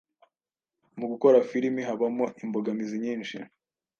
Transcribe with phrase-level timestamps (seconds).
[0.99, 3.37] mu gukora filimi habamo imbogamizi nyinshi